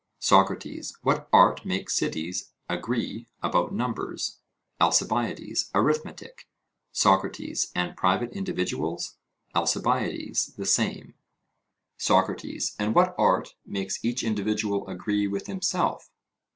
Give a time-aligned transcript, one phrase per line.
[0.17, 4.39] SOCRATES: What art makes cities agree about numbers?
[4.79, 6.47] ALCIBIADES: Arithmetic.
[6.91, 9.17] SOCRATES: And private individuals?
[9.53, 11.13] ALCIBIADES: The same.
[11.97, 16.09] SOCRATES: And what art makes each individual agree with himself?